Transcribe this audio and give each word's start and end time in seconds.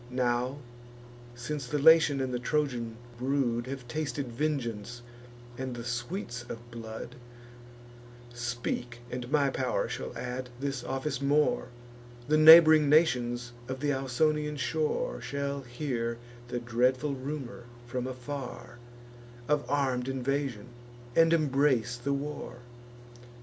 Now, 0.09 0.57
since 1.35 1.67
the 1.67 1.77
Latian 1.77 2.21
and 2.21 2.33
the 2.33 2.39
Trojan 2.39 2.97
brood 3.19 3.67
Have 3.67 3.87
tasted 3.87 4.29
vengeance 4.31 5.03
and 5.59 5.75
the 5.75 5.83
sweets 5.83 6.41
of 6.49 6.71
blood; 6.71 7.17
Speak, 8.33 9.01
and 9.11 9.31
my 9.31 9.51
pow'r 9.51 9.87
shall 9.87 10.11
add 10.17 10.49
this 10.59 10.83
office 10.83 11.21
more: 11.21 11.67
The 12.27 12.35
neighbr'ing 12.37 12.87
nations 12.89 13.51
of 13.67 13.79
th' 13.79 13.91
Ausonian 13.93 14.57
shore 14.57 15.21
Shall 15.21 15.61
hear 15.61 16.17
the 16.47 16.59
dreadful 16.59 17.13
rumour, 17.13 17.65
from 17.85 18.07
afar, 18.07 18.79
Of 19.47 19.69
arm'd 19.69 20.07
invasion, 20.07 20.69
and 21.15 21.31
embrace 21.31 21.95
the 21.95 22.11
war." 22.13 22.55